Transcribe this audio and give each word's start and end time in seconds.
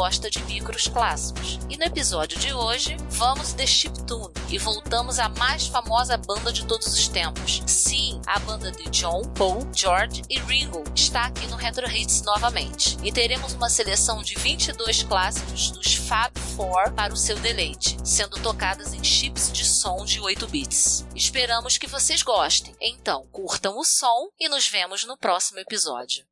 gosta 0.00 0.30
de 0.30 0.42
micros 0.44 0.88
clássicos. 0.88 1.58
E 1.68 1.76
no 1.76 1.84
episódio 1.84 2.38
de 2.38 2.54
hoje, 2.54 2.96
vamos 3.10 3.52
de 3.52 3.66
chiptune 3.66 4.32
e 4.48 4.56
voltamos 4.56 5.18
à 5.18 5.28
mais 5.28 5.66
famosa 5.66 6.16
banda 6.16 6.50
de 6.50 6.64
todos 6.64 6.86
os 6.86 7.06
tempos. 7.06 7.62
Sim, 7.66 8.18
a 8.26 8.38
banda 8.38 8.72
de 8.72 8.88
John, 8.88 9.20
Paul, 9.34 9.68
George 9.76 10.22
e 10.30 10.38
Ringo 10.38 10.82
está 10.94 11.26
aqui 11.26 11.46
no 11.48 11.56
Retro 11.56 11.86
Hits 11.86 12.22
novamente. 12.22 12.96
E 13.02 13.12
teremos 13.12 13.52
uma 13.52 13.68
seleção 13.68 14.22
de 14.22 14.36
22 14.36 15.02
clássicos 15.02 15.70
dos 15.70 15.92
Fab 15.92 16.32
Four 16.56 16.92
para 16.92 17.12
o 17.12 17.16
seu 17.16 17.38
deleite, 17.38 17.98
sendo 18.02 18.40
tocadas 18.40 18.94
em 18.94 19.04
chips 19.04 19.52
de 19.52 19.66
som 19.66 20.06
de 20.06 20.18
8 20.18 20.48
bits. 20.48 21.04
Esperamos 21.14 21.76
que 21.76 21.86
vocês 21.86 22.22
gostem. 22.22 22.74
Então, 22.80 23.26
curtam 23.30 23.76
o 23.76 23.84
som 23.84 24.30
e 24.40 24.48
nos 24.48 24.66
vemos 24.66 25.04
no 25.04 25.18
próximo 25.18 25.58
episódio. 25.58 26.24